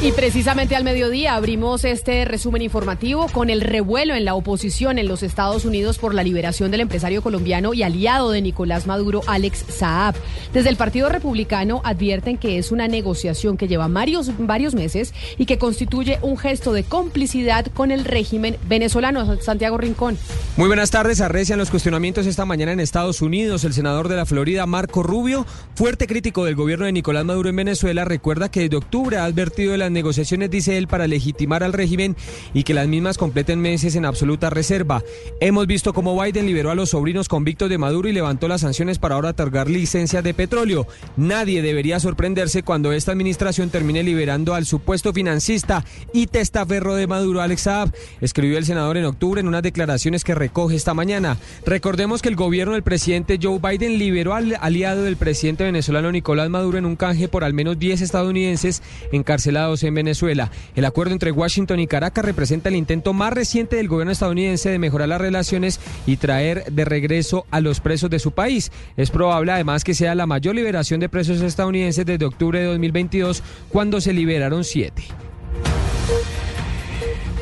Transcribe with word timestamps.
Y 0.00 0.12
precisamente 0.12 0.76
al 0.76 0.84
mediodía 0.84 1.34
abrimos 1.34 1.84
este 1.84 2.24
resumen 2.24 2.62
informativo 2.62 3.26
con 3.32 3.50
el 3.50 3.60
revuelo 3.60 4.14
en 4.14 4.24
la 4.24 4.36
oposición 4.36 4.96
en 4.96 5.08
los 5.08 5.24
Estados 5.24 5.64
Unidos 5.64 5.98
por 5.98 6.14
la 6.14 6.22
liberación 6.22 6.70
del 6.70 6.82
empresario 6.82 7.20
colombiano 7.20 7.74
y 7.74 7.82
aliado 7.82 8.30
de 8.30 8.40
Nicolás 8.40 8.86
Maduro, 8.86 9.22
Alex 9.26 9.64
Saab. 9.68 10.14
Desde 10.52 10.68
el 10.68 10.76
Partido 10.76 11.08
Republicano 11.08 11.80
advierten 11.82 12.38
que 12.38 12.58
es 12.58 12.70
una 12.70 12.86
negociación 12.86 13.56
que 13.56 13.66
lleva 13.66 13.88
varios, 13.88 14.28
meses 14.74 15.12
y 15.36 15.46
que 15.46 15.58
constituye 15.58 16.20
un 16.22 16.38
gesto 16.38 16.72
de 16.72 16.84
complicidad 16.84 17.66
con 17.66 17.90
el 17.90 18.04
régimen 18.04 18.56
venezolano. 18.68 19.42
Santiago 19.42 19.78
Rincón. 19.78 20.16
Muy 20.56 20.68
buenas 20.68 20.92
tardes. 20.92 21.20
Arrecian 21.20 21.58
los 21.58 21.70
cuestionamientos 21.70 22.24
esta 22.24 22.44
mañana 22.44 22.70
en 22.70 22.78
Estados 22.78 23.20
Unidos. 23.20 23.64
El 23.64 23.72
senador 23.72 24.06
de 24.06 24.14
la 24.14 24.26
Florida, 24.26 24.64
Marco 24.64 25.02
Rubio, 25.02 25.44
fuerte 25.74 26.06
crítico 26.06 26.44
del 26.44 26.54
gobierno 26.54 26.86
de 26.86 26.92
Nicolás 26.92 27.24
Maduro 27.24 27.48
en 27.48 27.56
Venezuela, 27.56 28.04
recuerda 28.04 28.48
que 28.48 28.60
desde 28.60 28.76
octubre 28.76 29.16
ha 29.16 29.24
advertido 29.24 29.72
de 29.72 29.78
la 29.78 29.87
negociaciones, 29.92 30.50
dice 30.50 30.78
él, 30.78 30.88
para 30.88 31.06
legitimar 31.06 31.62
al 31.62 31.72
régimen 31.72 32.16
y 32.54 32.64
que 32.64 32.74
las 32.74 32.88
mismas 32.88 33.18
completen 33.18 33.60
meses 33.60 33.96
en 33.96 34.04
absoluta 34.04 34.50
reserva. 34.50 35.02
Hemos 35.40 35.66
visto 35.66 35.92
cómo 35.92 36.20
Biden 36.20 36.46
liberó 36.46 36.70
a 36.70 36.74
los 36.74 36.90
sobrinos 36.90 37.28
convictos 37.28 37.68
de 37.68 37.78
Maduro 37.78 38.08
y 38.08 38.12
levantó 38.12 38.48
las 38.48 38.62
sanciones 38.62 38.98
para 38.98 39.14
ahora 39.14 39.30
otorgar 39.30 39.68
licencias 39.68 40.24
de 40.24 40.34
petróleo. 40.34 40.86
Nadie 41.16 41.62
debería 41.62 42.00
sorprenderse 42.00 42.62
cuando 42.62 42.92
esta 42.92 43.12
administración 43.12 43.70
termine 43.70 44.02
liberando 44.02 44.54
al 44.54 44.66
supuesto 44.66 45.12
financista 45.12 45.84
y 46.12 46.26
testaferro 46.26 46.94
de 46.94 47.06
Maduro, 47.06 47.40
Alex 47.40 47.62
Saab, 47.62 47.92
escribió 48.20 48.58
el 48.58 48.64
senador 48.64 48.96
en 48.96 49.04
octubre 49.04 49.40
en 49.40 49.48
unas 49.48 49.62
declaraciones 49.62 50.24
que 50.24 50.34
recoge 50.34 50.76
esta 50.76 50.94
mañana. 50.94 51.36
Recordemos 51.66 52.22
que 52.22 52.28
el 52.28 52.36
gobierno 52.36 52.74
del 52.74 52.82
presidente 52.82 53.38
Joe 53.40 53.58
Biden 53.58 53.98
liberó 53.98 54.34
al 54.34 54.56
aliado 54.60 55.02
del 55.02 55.16
presidente 55.16 55.64
venezolano 55.64 56.12
Nicolás 56.12 56.48
Maduro 56.48 56.78
en 56.78 56.86
un 56.86 56.96
canje 56.96 57.28
por 57.28 57.44
al 57.44 57.54
menos 57.54 57.78
10 57.78 58.02
estadounidenses 58.02 58.82
encarcelados 59.12 59.77
en 59.82 59.94
Venezuela. 59.94 60.50
El 60.74 60.84
acuerdo 60.84 61.12
entre 61.12 61.32
Washington 61.32 61.80
y 61.80 61.86
Caracas 61.86 62.24
representa 62.24 62.68
el 62.68 62.76
intento 62.76 63.12
más 63.12 63.32
reciente 63.32 63.76
del 63.76 63.88
gobierno 63.88 64.12
estadounidense 64.12 64.70
de 64.70 64.78
mejorar 64.78 65.08
las 65.08 65.20
relaciones 65.20 65.80
y 66.06 66.16
traer 66.16 66.64
de 66.70 66.84
regreso 66.84 67.46
a 67.50 67.60
los 67.60 67.80
presos 67.80 68.10
de 68.10 68.18
su 68.18 68.32
país. 68.32 68.70
Es 68.96 69.10
probable 69.10 69.52
además 69.52 69.84
que 69.84 69.94
sea 69.94 70.14
la 70.14 70.26
mayor 70.26 70.54
liberación 70.54 71.00
de 71.00 71.08
presos 71.08 71.40
estadounidenses 71.40 72.06
desde 72.06 72.24
octubre 72.24 72.58
de 72.60 72.66
2022, 72.66 73.42
cuando 73.68 74.00
se 74.00 74.12
liberaron 74.12 74.64
siete. 74.64 75.04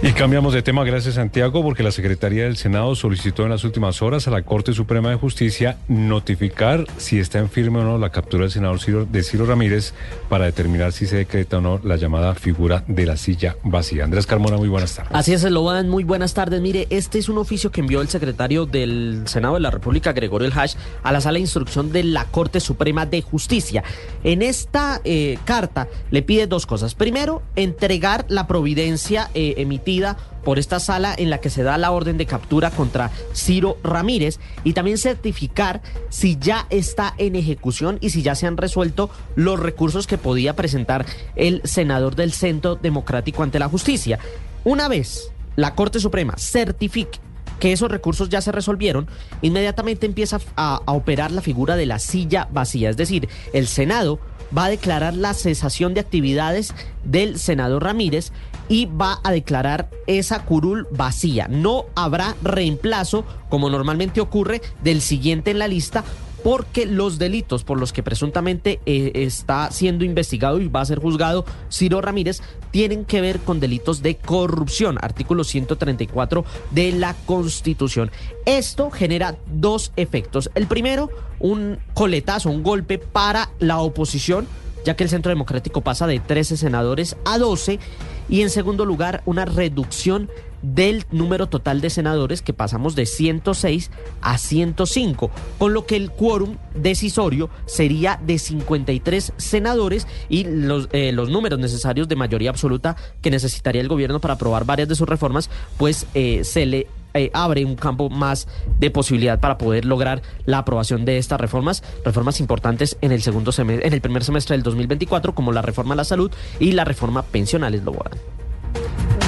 Y 0.06 0.12
cambiamos 0.12 0.54
de 0.54 0.62
tema, 0.62 0.84
gracias 0.84 1.16
Santiago, 1.16 1.64
porque 1.64 1.82
la 1.82 1.90
Secretaría 1.90 2.44
del 2.44 2.56
Senado 2.56 2.94
solicitó 2.94 3.42
en 3.42 3.50
las 3.50 3.64
últimas 3.64 4.02
horas 4.02 4.28
a 4.28 4.30
la 4.30 4.42
Corte 4.42 4.72
Suprema 4.72 5.10
de 5.10 5.16
Justicia 5.16 5.78
notificar 5.88 6.84
si 6.96 7.18
está 7.18 7.40
en 7.40 7.50
firme 7.50 7.80
o 7.80 7.82
no 7.82 7.98
la 7.98 8.10
captura 8.10 8.42
del 8.42 8.52
senador 8.52 8.78
de 8.78 9.22
Ciro 9.24 9.46
Ramírez 9.46 9.94
para 10.28 10.44
determinar 10.44 10.92
si 10.92 11.06
se 11.06 11.16
decreta 11.16 11.58
o 11.58 11.60
no 11.60 11.80
la 11.82 11.96
llamada 11.96 12.36
figura 12.36 12.84
de 12.86 13.04
la 13.04 13.16
silla 13.16 13.56
vacía. 13.64 14.04
Andrés 14.04 14.28
Carmona, 14.28 14.56
muy 14.56 14.68
buenas 14.68 14.94
tardes. 14.94 15.10
Así 15.12 15.32
es, 15.32 15.42
Loban, 15.42 15.88
muy 15.88 16.04
buenas 16.04 16.34
tardes. 16.34 16.60
Mire, 16.60 16.86
este 16.90 17.18
es 17.18 17.28
un 17.28 17.38
oficio 17.38 17.72
que 17.72 17.80
envió 17.80 18.00
el 18.00 18.08
secretario 18.08 18.64
del 18.64 19.22
Senado 19.26 19.54
de 19.54 19.60
la 19.60 19.72
República, 19.72 20.12
Gregorio 20.12 20.46
El 20.46 20.56
Hash, 20.56 20.76
a 21.02 21.10
la 21.10 21.20
sala 21.20 21.34
de 21.34 21.40
instrucción 21.40 21.90
de 21.90 22.04
la 22.04 22.26
Corte 22.26 22.60
Suprema 22.60 23.06
de 23.06 23.22
Justicia. 23.22 23.82
En 24.22 24.42
esta 24.42 25.00
eh, 25.02 25.36
carta 25.44 25.88
le 26.12 26.22
pide 26.22 26.46
dos 26.46 26.64
cosas. 26.64 26.94
Primero, 26.94 27.42
entregar 27.56 28.24
la 28.28 28.46
providencia 28.46 29.30
eh, 29.34 29.54
emitida 29.56 29.95
por 30.44 30.58
esta 30.58 30.80
sala 30.80 31.14
en 31.16 31.30
la 31.30 31.38
que 31.38 31.50
se 31.50 31.62
da 31.62 31.78
la 31.78 31.90
orden 31.90 32.18
de 32.18 32.26
captura 32.26 32.70
contra 32.70 33.10
Ciro 33.34 33.78
Ramírez 33.82 34.38
y 34.64 34.72
también 34.72 34.98
certificar 34.98 35.82
si 36.08 36.36
ya 36.38 36.66
está 36.70 37.14
en 37.18 37.36
ejecución 37.36 37.98
y 38.00 38.10
si 38.10 38.22
ya 38.22 38.34
se 38.34 38.46
han 38.46 38.56
resuelto 38.56 39.10
los 39.34 39.58
recursos 39.58 40.06
que 40.06 40.18
podía 40.18 40.54
presentar 40.54 41.06
el 41.34 41.62
senador 41.64 42.14
del 42.14 42.32
Centro 42.32 42.76
Democrático 42.76 43.42
ante 43.42 43.58
la 43.58 43.68
Justicia. 43.68 44.18
Una 44.64 44.88
vez 44.88 45.30
la 45.56 45.74
Corte 45.74 46.00
Suprema 46.00 46.34
certifique 46.36 47.20
que 47.58 47.72
esos 47.72 47.90
recursos 47.90 48.28
ya 48.28 48.40
se 48.40 48.52
resolvieron, 48.52 49.08
inmediatamente 49.42 50.06
empieza 50.06 50.40
a, 50.56 50.82
operar 50.86 51.32
la 51.32 51.40
figura 51.40 51.76
de 51.76 51.86
la 51.86 51.98
silla 51.98 52.48
vacía. 52.52 52.90
Es 52.90 52.96
decir, 52.96 53.28
el 53.52 53.66
Senado 53.66 54.20
va 54.56 54.66
a 54.66 54.70
declarar 54.70 55.14
la 55.14 55.34
cesación 55.34 55.94
de 55.94 56.00
actividades 56.00 56.74
del 57.04 57.38
senador 57.38 57.82
Ramírez 57.82 58.32
y 58.68 58.86
va 58.86 59.20
a 59.22 59.32
declarar 59.32 59.90
esa 60.06 60.44
curul 60.44 60.86
vacía. 60.90 61.48
No 61.48 61.86
habrá 61.94 62.36
reemplazo, 62.42 63.24
como 63.48 63.70
normalmente 63.70 64.20
ocurre, 64.20 64.60
del 64.82 65.00
siguiente 65.00 65.50
en 65.50 65.58
la 65.58 65.68
lista 65.68 66.04
porque 66.46 66.86
los 66.86 67.18
delitos 67.18 67.64
por 67.64 67.80
los 67.80 67.92
que 67.92 68.04
presuntamente 68.04 68.78
eh, 68.86 69.10
está 69.14 69.72
siendo 69.72 70.04
investigado 70.04 70.60
y 70.60 70.68
va 70.68 70.80
a 70.80 70.84
ser 70.84 71.00
juzgado 71.00 71.44
Ciro 71.72 72.00
Ramírez 72.00 72.40
tienen 72.70 73.04
que 73.04 73.20
ver 73.20 73.40
con 73.40 73.58
delitos 73.58 74.00
de 74.00 74.14
corrupción, 74.14 74.96
artículo 75.00 75.42
134 75.42 76.44
de 76.70 76.92
la 76.92 77.14
Constitución. 77.26 78.12
Esto 78.44 78.92
genera 78.92 79.36
dos 79.52 79.90
efectos. 79.96 80.48
El 80.54 80.68
primero, 80.68 81.10
un 81.40 81.80
coletazo, 81.94 82.50
un 82.50 82.62
golpe 82.62 82.98
para 82.98 83.50
la 83.58 83.78
oposición, 83.78 84.46
ya 84.84 84.94
que 84.94 85.02
el 85.02 85.10
Centro 85.10 85.30
Democrático 85.30 85.80
pasa 85.80 86.06
de 86.06 86.20
13 86.20 86.58
senadores 86.58 87.16
a 87.24 87.38
12 87.38 87.80
y 88.28 88.42
en 88.42 88.50
segundo 88.50 88.84
lugar 88.84 89.22
una 89.26 89.44
reducción 89.44 90.28
del 90.62 91.04
número 91.10 91.48
total 91.48 91.80
de 91.80 91.90
senadores 91.90 92.42
que 92.42 92.52
pasamos 92.52 92.96
de 92.96 93.06
106 93.06 93.90
a 94.20 94.38
105, 94.38 95.30
con 95.58 95.72
lo 95.72 95.86
que 95.86 95.96
el 95.96 96.10
quórum 96.10 96.56
decisorio 96.74 97.50
sería 97.66 98.20
de 98.26 98.38
53 98.38 99.32
senadores 99.36 100.06
y 100.28 100.44
los, 100.44 100.88
eh, 100.92 101.12
los 101.12 101.28
números 101.28 101.58
necesarios 101.58 102.08
de 102.08 102.16
mayoría 102.16 102.50
absoluta 102.50 102.96
que 103.22 103.30
necesitaría 103.30 103.80
el 103.80 103.88
gobierno 103.88 104.20
para 104.20 104.34
aprobar 104.34 104.64
varias 104.64 104.88
de 104.88 104.94
sus 104.94 105.08
reformas, 105.08 105.50
pues 105.76 106.06
eh, 106.14 106.42
se 106.42 106.66
le 106.66 106.86
eh, 107.18 107.30
abre 107.32 107.64
un 107.64 107.76
campo 107.76 108.10
más 108.10 108.48
de 108.78 108.90
posibilidad 108.90 109.40
para 109.40 109.58
poder 109.58 109.84
lograr 109.84 110.22
la 110.44 110.58
aprobación 110.58 111.04
de 111.04 111.18
estas 111.18 111.40
reformas, 111.40 111.82
reformas 112.04 112.40
importantes 112.40 112.96
en 113.00 113.12
el 113.12 113.22
segundo 113.22 113.52
semestre, 113.52 113.86
en 113.86 113.92
el 113.92 114.00
primer 114.00 114.24
semestre 114.24 114.54
del 114.54 114.62
2024, 114.62 115.34
como 115.34 115.52
la 115.52 115.62
reforma 115.62 115.94
a 115.94 115.96
la 115.96 116.04
salud 116.04 116.30
y 116.58 116.72
la 116.72 116.84
reforma 116.84 117.22
pensionales, 117.22 117.82
lo 117.82 117.92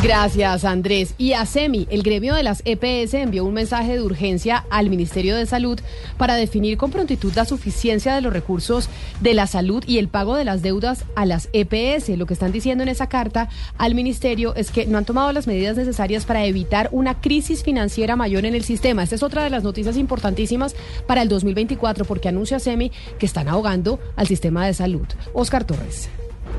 Gracias, 0.09 0.65
Andrés. 0.65 1.15
Y 1.19 1.35
ASEMI, 1.35 1.87
el 1.91 2.03
gremio 2.03 2.35
de 2.35 2.43
las 2.43 2.63
EPS, 2.65 3.13
envió 3.13 3.45
un 3.45 3.53
mensaje 3.53 3.93
de 3.93 4.01
urgencia 4.01 4.65
al 4.71 4.89
Ministerio 4.89 5.37
de 5.37 5.45
Salud 5.45 5.79
para 6.17 6.35
definir 6.35 6.79
con 6.79 6.91
prontitud 6.91 7.35
la 7.35 7.45
suficiencia 7.45 8.15
de 8.15 8.23
los 8.23 8.33
recursos 8.33 8.89
de 9.21 9.35
la 9.35 9.47
salud 9.47 9.85
y 9.87 9.99
el 9.99 10.09
pago 10.09 10.35
de 10.35 10.47
las 10.47 10.63
deudas 10.63 11.05
a 11.15 11.27
las 11.27 11.51
EPS. 11.53 12.09
Lo 12.17 12.25
que 12.25 12.33
están 12.33 12.53
diciendo 12.53 12.83
en 12.83 12.89
esa 12.89 13.11
carta 13.11 13.51
al 13.77 13.95
Ministerio 13.95 14.55
es 14.55 14.71
que 14.71 14.87
no 14.87 14.97
han 14.97 15.05
tomado 15.05 15.31
las 15.35 15.47
medidas 15.47 15.77
necesarias 15.77 16.25
para 16.25 16.47
evitar 16.47 16.89
una 16.91 17.21
crisis 17.21 17.63
financiera 17.63 18.17
mayor 18.17 18.47
en 18.47 18.55
el 18.55 18.65
sistema. 18.65 19.03
Esta 19.03 19.17
es 19.17 19.23
otra 19.23 19.45
de 19.45 19.51
las 19.51 19.63
noticias 19.63 19.99
importantísimas 19.99 20.75
para 21.07 21.21
el 21.21 21.29
2024 21.29 22.07
porque 22.07 22.31
anuncia 22.31 22.57
ASEMI 22.57 22.93
que 23.19 23.27
están 23.27 23.47
ahogando 23.47 24.01
al 24.17 24.27
sistema 24.27 24.65
de 24.65 24.73
salud. 24.73 25.07
Oscar 25.35 25.65
Torres. 25.65 26.09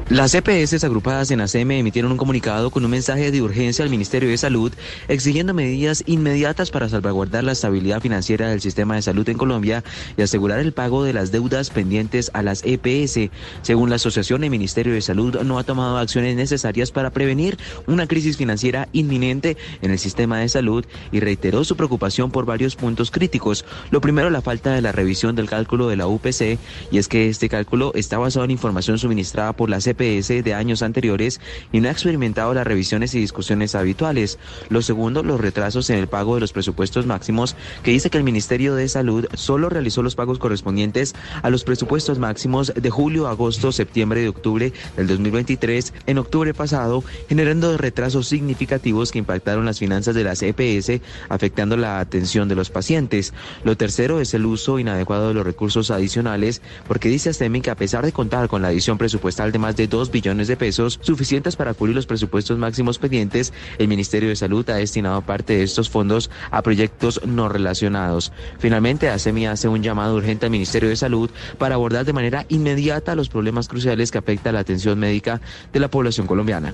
Las 0.09 0.33
EPS 0.33 0.83
agrupadas 0.83 1.29
en 1.29 1.39
ASEM 1.39 1.69
emitieron 1.69 2.11
un 2.11 2.17
comunicado 2.17 2.71
con 2.71 2.83
un 2.83 2.89
mensaje 2.89 3.29
de 3.29 3.43
urgencia 3.43 3.85
al 3.85 3.91
Ministerio 3.91 4.27
de 4.27 4.39
Salud 4.39 4.73
exigiendo 5.07 5.53
medidas 5.53 6.03
inmediatas 6.07 6.71
para 6.71 6.89
salvaguardar 6.89 7.43
la 7.43 7.51
estabilidad 7.51 8.01
financiera 8.01 8.49
del 8.49 8.59
sistema 8.59 8.95
de 8.95 9.03
salud 9.03 9.29
en 9.29 9.37
Colombia 9.37 9.83
y 10.17 10.23
asegurar 10.23 10.61
el 10.61 10.73
pago 10.73 11.03
de 11.03 11.13
las 11.13 11.31
deudas 11.31 11.69
pendientes 11.69 12.31
a 12.33 12.41
las 12.41 12.63
EPS. 12.65 13.29
Según 13.61 13.91
la 13.91 13.97
asociación, 13.97 14.43
el 14.43 14.49
Ministerio 14.49 14.95
de 14.95 15.01
Salud 15.01 15.43
no 15.43 15.59
ha 15.59 15.63
tomado 15.63 15.99
acciones 15.99 16.35
necesarias 16.35 16.89
para 16.89 17.11
prevenir 17.11 17.59
una 17.85 18.07
crisis 18.07 18.35
financiera 18.35 18.89
inminente 18.93 19.57
en 19.83 19.91
el 19.91 19.99
sistema 19.99 20.39
de 20.39 20.49
salud 20.49 20.85
y 21.11 21.19
reiteró 21.19 21.63
su 21.63 21.75
preocupación 21.75 22.31
por 22.31 22.45
varios 22.45 22.75
puntos 22.75 23.11
críticos. 23.11 23.63
Lo 23.91 24.01
primero, 24.01 24.31
la 24.31 24.41
falta 24.41 24.73
de 24.73 24.81
la 24.81 24.91
revisión 24.91 25.35
del 25.35 25.47
cálculo 25.47 25.87
de 25.87 25.97
la 25.97 26.07
UPC 26.07 26.57
y 26.89 26.97
es 26.97 27.07
que 27.07 27.29
este 27.29 27.47
cálculo 27.47 27.91
está 27.93 28.17
basado 28.17 28.43
en 28.45 28.49
información 28.49 28.97
suministrada 28.97 29.53
por 29.53 29.69
las 29.69 29.85
EPS 29.85 29.98
de 29.99 30.53
años 30.53 30.81
anteriores 30.81 31.41
y 31.73 31.81
no 31.81 31.89
ha 31.89 31.91
experimentado 31.91 32.53
las 32.53 32.65
revisiones 32.65 33.13
y 33.15 33.19
discusiones 33.19 33.75
habituales. 33.75 34.39
Lo 34.69 34.81
segundo, 34.81 35.23
los 35.23 35.41
retrasos 35.41 35.89
en 35.89 35.97
el 35.97 36.07
pago 36.07 36.35
de 36.35 36.41
los 36.41 36.53
presupuestos 36.53 37.05
máximos, 37.05 37.57
que 37.83 37.91
dice 37.91 38.09
que 38.09 38.17
el 38.17 38.23
Ministerio 38.23 38.75
de 38.75 38.87
Salud 38.87 39.27
solo 39.33 39.67
realizó 39.67 40.01
los 40.01 40.15
pagos 40.15 40.39
correspondientes 40.39 41.15
a 41.41 41.49
los 41.49 41.65
presupuestos 41.65 42.17
máximos 42.17 42.71
de 42.73 42.89
julio, 42.89 43.27
agosto, 43.27 43.73
septiembre 43.73 44.23
y 44.23 44.27
octubre 44.27 44.71
del 44.95 45.07
2023 45.07 45.93
en 46.05 46.17
octubre 46.17 46.53
pasado, 46.53 47.03
generando 47.27 47.77
retrasos 47.77 48.29
significativos 48.29 49.11
que 49.11 49.19
impactaron 49.19 49.65
las 49.65 49.79
finanzas 49.79 50.15
de 50.15 50.23
las 50.23 50.41
EPS, 50.41 51.01
afectando 51.27 51.75
la 51.75 51.99
atención 51.99 52.47
de 52.47 52.55
los 52.55 52.69
pacientes. 52.69 53.33
Lo 53.65 53.75
tercero 53.75 54.21
es 54.21 54.33
el 54.33 54.45
uso 54.45 54.79
inadecuado 54.79 55.27
de 55.27 55.33
los 55.33 55.45
recursos 55.45 55.91
adicionales, 55.91 56.61
porque 56.87 57.09
dice 57.09 57.31
ASTEMI 57.31 57.59
que 57.59 57.71
a 57.71 57.75
pesar 57.75 58.05
de 58.05 58.13
contar 58.13 58.47
con 58.47 58.61
la 58.61 58.69
adición 58.69 58.97
presupuestal 58.97 59.51
de 59.51 59.59
más 59.59 59.75
de 59.75 59.88
2 59.89 60.11
billones 60.11 60.47
de 60.47 60.57
pesos, 60.57 60.99
suficientes 61.01 61.55
para 61.55 61.73
cubrir 61.73 61.95
los 61.95 62.05
presupuestos 62.05 62.57
máximos 62.57 62.99
pendientes. 62.99 63.53
El 63.77 63.87
Ministerio 63.87 64.29
de 64.29 64.35
Salud 64.35 64.69
ha 64.69 64.75
destinado 64.75 65.21
parte 65.21 65.57
de 65.57 65.63
estos 65.63 65.89
fondos 65.89 66.29
a 66.51 66.61
proyectos 66.61 67.21
no 67.25 67.49
relacionados. 67.49 68.31
Finalmente, 68.59 69.09
ASEMI 69.09 69.47
hace 69.47 69.67
un 69.67 69.83
llamado 69.83 70.15
urgente 70.15 70.45
al 70.45 70.51
Ministerio 70.51 70.89
de 70.89 70.95
Salud 70.95 71.29
para 71.57 71.75
abordar 71.75 72.05
de 72.05 72.13
manera 72.13 72.45
inmediata 72.49 73.15
los 73.15 73.29
problemas 73.29 73.67
cruciales 73.67 74.11
que 74.11 74.17
afectan 74.17 74.53
la 74.53 74.61
atención 74.61 74.99
médica 74.99 75.41
de 75.73 75.79
la 75.79 75.89
población 75.89 76.27
colombiana. 76.27 76.73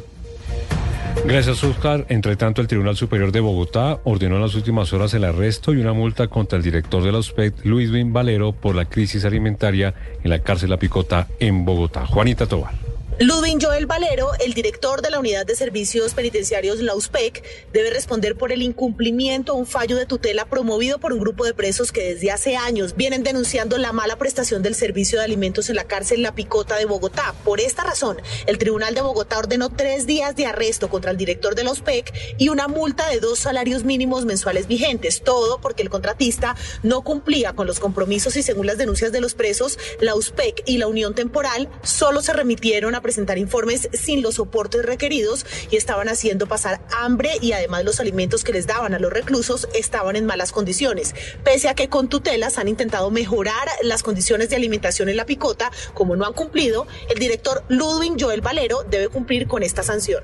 Gracias, 1.24 1.64
Oscar. 1.64 2.06
Entre 2.10 2.36
tanto, 2.36 2.62
el 2.62 2.68
Tribunal 2.68 2.96
Superior 2.96 3.32
de 3.32 3.40
Bogotá 3.40 4.00
ordenó 4.04 4.36
en 4.36 4.42
las 4.42 4.54
últimas 4.54 4.94
horas 4.94 5.14
el 5.16 5.24
arresto 5.24 5.74
y 5.74 5.78
una 5.78 5.92
multa 5.92 6.28
contra 6.28 6.58
el 6.58 6.64
director 6.64 7.02
de 7.04 7.12
la 7.12 7.18
USPEC, 7.18 7.66
Luis 7.66 7.90
Bin 7.90 8.14
Valero, 8.14 8.52
por 8.52 8.76
la 8.76 8.86
crisis 8.86 9.26
alimentaria 9.26 9.96
en 10.24 10.30
la 10.30 10.40
cárcel 10.40 10.70
La 10.70 10.78
Picota 10.78 11.28
en 11.40 11.66
Bogotá. 11.66 12.06
Juanita 12.06 12.46
Tobar. 12.46 12.85
Ludwin 13.18 13.62
Joel 13.62 13.86
Valero, 13.86 14.32
el 14.44 14.54
director 14.54 15.02
de 15.02 15.10
la 15.10 15.20
Unidad 15.20 15.46
de 15.46 15.56
Servicios 15.56 16.14
Penitenciarios 16.14 16.82
la 16.82 16.96
USPEC, 16.96 17.46
debe 17.72 17.90
responder 17.90 18.36
por 18.36 18.52
el 18.52 18.62
incumplimiento 18.62 19.54
a 19.54 19.56
un 19.56 19.66
fallo 19.66 19.96
de 19.96 20.06
tutela 20.06 20.50
promovido 20.50 21.00
por 21.00 21.14
un 21.14 21.22
grupo 21.22 21.46
de 21.46 21.54
presos 21.54 21.94
que 21.94 22.14
desde 22.14 22.32
hace 22.32 22.58
años 22.58 22.98
vienen 22.98 23.24
denunciando 23.24 23.78
la 23.78 23.94
mala 23.94 24.18
prestación 24.18 24.64
del 24.64 24.76
servicio 24.76 25.18
de 25.18 25.24
alimentos 25.24 25.70
en 25.70 25.78
la 25.78 25.86
cárcel 25.86 26.24
La 26.24 26.36
Picota 26.36 26.76
de 26.76 26.84
Bogotá. 26.84 27.34
Por 27.46 27.62
esta 27.62 27.86
razón, 27.86 28.18
el 28.48 28.58
Tribunal 28.58 28.96
de 28.96 29.02
Bogotá 29.02 29.40
ordenó 29.40 29.70
tres 29.70 30.06
días 30.06 30.36
de 30.36 30.48
arresto 30.48 30.90
contra 30.90 31.12
el 31.12 31.18
director 31.18 31.56
de 31.56 31.64
la 31.64 31.72
USPEC 31.72 32.36
y 32.38 32.50
una 32.50 32.68
multa 32.68 33.08
de 33.08 33.22
dos 33.22 33.40
salarios 33.40 33.86
mínimos 33.86 34.26
mensuales 34.26 34.68
vigentes. 34.68 35.22
Todo 35.24 35.62
porque 35.62 35.84
el 35.84 35.90
contratista 35.90 36.58
no 36.84 37.02
cumplía 37.02 37.54
con 37.54 37.66
los 37.66 37.80
compromisos 37.80 38.36
y 38.36 38.44
según 38.44 38.68
las 38.68 38.78
denuncias 38.78 39.14
de 39.14 39.22
los 39.22 39.36
presos, 39.36 39.80
la 40.02 40.16
USPEC 40.16 40.64
y 40.66 40.80
la 40.80 40.88
Unión 40.88 41.16
Temporal 41.16 41.70
solo 41.82 42.22
se 42.22 42.34
remitieron 42.34 42.94
a 42.94 43.05
presentar 43.06 43.38
informes 43.38 43.88
sin 43.94 44.24
los 44.24 44.34
soportes 44.36 44.84
requeridos 44.84 45.46
y 45.70 45.76
estaban 45.76 46.10
haciendo 46.10 46.48
pasar 46.48 46.82
hambre 46.92 47.34
y 47.40 47.52
además 47.52 47.86
los 47.86 48.00
alimentos 48.00 48.44
que 48.44 48.52
les 48.52 48.66
daban 48.66 48.96
a 48.96 49.00
los 49.00 49.14
reclusos 49.14 49.68
estaban 49.76 50.16
en 50.16 50.26
malas 50.26 50.52
condiciones. 50.52 51.14
Pese 51.44 51.70
a 51.70 51.76
que 51.76 51.88
con 51.88 52.10
tutelas 52.10 52.58
han 52.58 52.68
intentado 52.68 53.12
mejorar 53.12 53.68
las 53.84 54.02
condiciones 54.02 54.50
de 54.50 54.56
alimentación 54.56 55.08
en 55.08 55.18
la 55.18 55.28
picota, 55.28 55.72
como 55.94 56.16
no 56.16 56.26
han 56.26 56.34
cumplido, 56.34 56.88
el 57.08 57.20
director 57.20 57.64
Ludwig 57.70 58.20
Joel 58.20 58.42
Valero 58.42 58.84
debe 58.90 59.10
cumplir 59.10 59.48
con 59.48 59.62
esta 59.62 59.84
sanción. 59.84 60.24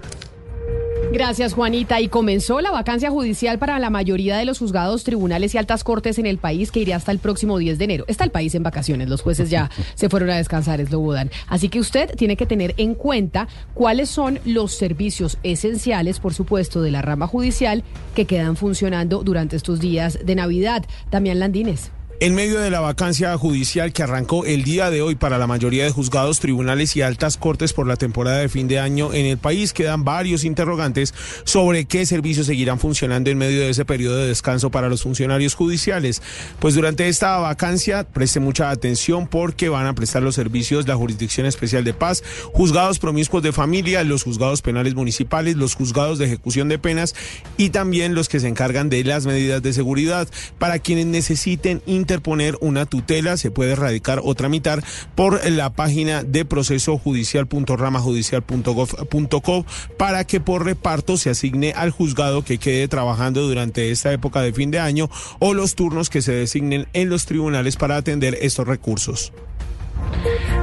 Gracias, 1.13 1.53
Juanita. 1.53 1.99
Y 1.99 2.07
comenzó 2.07 2.61
la 2.61 2.71
vacancia 2.71 3.11
judicial 3.11 3.59
para 3.59 3.79
la 3.79 3.89
mayoría 3.89 4.37
de 4.37 4.45
los 4.45 4.59
juzgados, 4.59 5.03
tribunales 5.03 5.53
y 5.53 5.57
altas 5.57 5.83
cortes 5.83 6.17
en 6.19 6.25
el 6.25 6.37
país, 6.37 6.71
que 6.71 6.79
iría 6.79 6.95
hasta 6.95 7.11
el 7.11 7.19
próximo 7.19 7.57
10 7.57 7.77
de 7.77 7.83
enero. 7.83 8.05
Está 8.07 8.23
el 8.23 8.31
país 8.31 8.55
en 8.55 8.63
vacaciones, 8.63 9.09
los 9.09 9.21
jueces 9.21 9.49
ya 9.49 9.69
se 9.95 10.07
fueron 10.07 10.29
a 10.29 10.37
descansar, 10.37 10.79
es 10.79 10.89
lo 10.89 10.99
budan. 10.99 11.29
Así 11.47 11.67
que 11.67 11.81
usted 11.81 12.15
tiene 12.15 12.37
que 12.37 12.45
tener 12.45 12.73
en 12.77 12.95
cuenta 12.95 13.49
cuáles 13.73 14.09
son 14.09 14.39
los 14.45 14.73
servicios 14.73 15.37
esenciales, 15.43 16.19
por 16.19 16.33
supuesto, 16.33 16.81
de 16.81 16.91
la 16.91 17.01
rama 17.01 17.27
judicial 17.27 17.83
que 18.15 18.25
quedan 18.25 18.55
funcionando 18.55 19.21
durante 19.21 19.57
estos 19.57 19.81
días 19.81 20.19
de 20.23 20.35
Navidad. 20.35 20.85
También 21.09 21.39
Landines. 21.39 21.91
En 22.23 22.35
medio 22.35 22.59
de 22.59 22.69
la 22.69 22.81
vacancia 22.81 23.35
judicial 23.35 23.93
que 23.93 24.03
arrancó 24.03 24.45
el 24.45 24.63
día 24.63 24.91
de 24.91 25.01
hoy 25.01 25.15
para 25.15 25.39
la 25.39 25.47
mayoría 25.47 25.85
de 25.85 25.89
juzgados, 25.89 26.39
tribunales 26.39 26.95
y 26.95 27.01
altas 27.01 27.35
cortes 27.35 27.73
por 27.73 27.87
la 27.87 27.95
temporada 27.95 28.37
de 28.37 28.47
fin 28.47 28.67
de 28.67 28.77
año 28.77 29.11
en 29.11 29.25
el 29.25 29.39
país, 29.39 29.73
quedan 29.73 30.03
varios 30.03 30.43
interrogantes 30.43 31.15
sobre 31.45 31.85
qué 31.85 32.05
servicios 32.05 32.45
seguirán 32.45 32.77
funcionando 32.77 33.31
en 33.31 33.39
medio 33.39 33.61
de 33.61 33.71
ese 33.71 33.85
periodo 33.85 34.17
de 34.17 34.27
descanso 34.27 34.69
para 34.69 34.87
los 34.87 35.01
funcionarios 35.01 35.55
judiciales. 35.55 36.21
Pues 36.59 36.75
durante 36.75 37.07
esta 37.07 37.39
vacancia, 37.39 38.03
preste 38.03 38.39
mucha 38.39 38.69
atención 38.69 39.25
porque 39.25 39.69
van 39.69 39.87
a 39.87 39.95
prestar 39.95 40.21
los 40.21 40.35
servicios 40.35 40.87
la 40.87 40.97
Jurisdicción 40.97 41.47
Especial 41.47 41.83
de 41.83 41.95
Paz, 41.95 42.23
juzgados 42.53 42.99
promiscuos 42.99 43.41
de 43.41 43.51
familia, 43.51 44.03
los 44.03 44.21
juzgados 44.21 44.61
penales 44.61 44.93
municipales, 44.93 45.55
los 45.55 45.73
juzgados 45.73 46.19
de 46.19 46.25
ejecución 46.25 46.69
de 46.69 46.77
penas 46.77 47.15
y 47.57 47.71
también 47.71 48.13
los 48.13 48.29
que 48.29 48.39
se 48.39 48.47
encargan 48.47 48.91
de 48.91 49.03
las 49.05 49.25
medidas 49.25 49.63
de 49.63 49.73
seguridad 49.73 50.27
para 50.59 50.77
quienes 50.77 51.07
necesiten 51.07 51.81
interponer 52.11 52.57
una 52.59 52.85
tutela, 52.85 53.37
se 53.37 53.51
puede 53.51 53.73
radicar 53.73 54.19
o 54.21 54.35
tramitar 54.35 54.83
por 55.15 55.49
la 55.49 55.69
página 55.69 56.23
de 56.23 56.43
proceso 56.43 56.97
judicial.ramajudicial.gov.co 56.97 59.65
para 59.97 60.25
que 60.25 60.41
por 60.41 60.65
reparto 60.65 61.15
se 61.15 61.29
asigne 61.29 61.71
al 61.71 61.91
juzgado 61.91 62.43
que 62.43 62.57
quede 62.57 62.89
trabajando 62.89 63.47
durante 63.47 63.91
esta 63.91 64.11
época 64.11 64.41
de 64.41 64.51
fin 64.51 64.71
de 64.71 64.79
año 64.79 65.09
o 65.39 65.53
los 65.53 65.75
turnos 65.75 66.09
que 66.09 66.21
se 66.21 66.33
designen 66.33 66.89
en 66.91 67.07
los 67.07 67.25
tribunales 67.25 67.77
para 67.77 67.95
atender 67.95 68.37
estos 68.41 68.67
recursos. 68.67 69.31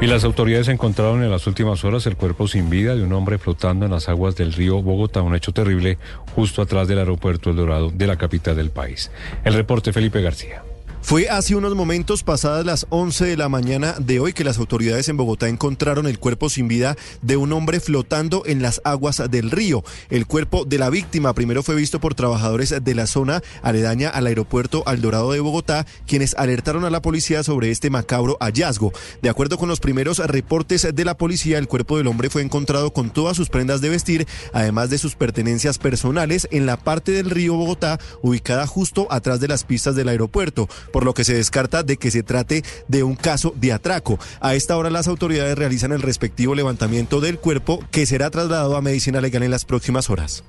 Y 0.03 0.07
las 0.07 0.25
autoridades 0.25 0.69
encontraron 0.69 1.23
en 1.23 1.31
las 1.31 1.47
últimas 1.47 1.83
horas 1.83 2.07
el 2.07 2.17
cuerpo 2.17 2.47
sin 2.47 2.69
vida 2.69 2.95
de 2.95 3.05
un 3.05 3.15
hombre 3.15 3.39
flotando 3.39 3.87
en 3.87 3.93
las 3.93 4.11
aguas 4.11 4.37
del 4.37 4.53
río 4.53 4.83
Bogotá, 4.83 5.23
un 5.23 5.35
hecho 5.35 5.53
terrible 5.53 5.97
justo 6.35 6.61
atrás 6.61 6.89
del 6.89 6.99
aeropuerto 6.99 7.49
El 7.51 7.57
Dorado 7.57 7.91
de 7.91 8.07
la 8.07 8.17
capital 8.17 8.57
del 8.57 8.69
país. 8.71 9.11
El 9.45 9.55
reporte 9.55 9.95
Felipe 9.95 10.21
García. 10.21 10.63
Fue 11.01 11.29
hace 11.31 11.55
unos 11.55 11.75
momentos 11.75 12.23
pasadas 12.23 12.67
las 12.67 12.87
11 12.91 13.25
de 13.25 13.37
la 13.39 13.49
mañana 13.49 13.95
de 13.99 14.21
hoy 14.21 14.35
que 14.35 14.45
las 14.45 14.59
autoridades 14.59 15.09
en 15.09 15.17
Bogotá 15.17 15.49
encontraron 15.49 16.07
el 16.07 16.19
cuerpo 16.19 16.51
sin 16.51 16.69
vida 16.69 16.97
de 17.23 17.39
un 17.39 17.53
hombre 17.55 17.81
flotando 17.81 18.43
en 18.45 18.61
las 18.61 18.83
aguas 18.85 19.23
del 19.31 19.51
río. 19.51 19.85
El 20.11 20.27
cuerpo 20.27 20.67
de 20.67 20.77
la 20.77 20.91
víctima 20.91 21.33
primero 21.33 21.63
fue 21.63 21.77
visto 21.77 21.99
por 21.99 22.15
trabajadores 22.15 22.75
de 22.83 22.95
la 22.95 23.07
zona 23.07 23.43
aledaña 23.63 24.11
al 24.11 24.27
aeropuerto 24.27 24.83
Al 24.87 25.01
Dorado 25.01 25.33
de 25.33 25.41
Bogotá, 25.41 25.87
quienes 26.07 26.35
alertaron 26.35 26.85
a 26.85 26.91
la 26.91 27.01
policía 27.01 27.43
sobre 27.43 27.71
este 27.71 27.89
macabro 27.89 28.37
hallazgo. 28.41 28.93
De 29.23 29.31
acuerdo 29.31 29.57
con 29.57 29.71
los 29.71 29.81
primeros 29.81 30.19
reportes 30.19 30.95
de 30.95 31.05
la 31.07 31.17
policía, 31.17 31.57
el 31.57 31.69
cuerpo 31.69 31.97
del 31.97 32.09
hombre 32.09 32.29
fue 32.29 32.43
encontrado 32.43 32.93
con 32.93 33.11
todas 33.11 33.37
sus 33.37 33.49
prendas 33.49 33.81
de 33.81 33.89
vestir, 33.89 34.27
además 34.53 34.91
de 34.91 34.99
sus 34.99 35.15
pertenencias 35.15 35.79
personales, 35.79 36.49
en 36.51 36.67
la 36.67 36.77
parte 36.77 37.13
del 37.13 37.31
río 37.31 37.55
Bogotá, 37.55 37.99
ubicada 38.21 38.67
justo 38.67 39.07
atrás 39.11 39.41
de 39.41 39.49
las 39.49 39.65
pistas 39.65 39.95
del 39.95 40.09
aeropuerto 40.09 40.69
por 40.93 41.05
lo 41.05 41.15
que 41.15 41.25
se 41.25 41.35
descarta 41.35 41.83
de 41.83 41.97
que 41.97 42.11
se 42.11 42.23
trate 42.23 42.65
de 42.89 43.03
un 43.03 43.15
caso 43.15 43.55
de 43.57 43.73
atraco. 43.73 44.19
A 44.41 44.55
esta 44.55 44.77
hora 44.77 44.91
las 44.91 45.09
autoridades 45.09 45.57
realizan 45.57 45.93
el 45.93 46.03
respectivo 46.03 46.55
levantamiento 46.55 47.21
del 47.21 47.39
cuerpo 47.39 47.81
que 47.91 48.07
será 48.07 48.31
trasladado 48.31 48.77
a 48.77 48.83
medicina 48.83 49.21
legal 49.21 49.43
en 49.43 49.51
las 49.51 49.65
próximas 49.65 50.11
horas. 50.11 50.45